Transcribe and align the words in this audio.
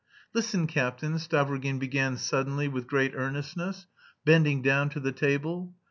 "Listen, 0.33 0.65
captain," 0.65 1.13
Stavrogin 1.19 1.77
began 1.77 2.17
suddenly, 2.17 2.67
with 2.67 2.87
great 2.87 3.11
earnestness, 3.13 3.85
bending 4.25 4.63
down 4.63 4.89
to 4.89 4.99
the 4.99 5.11
table. 5.11 5.75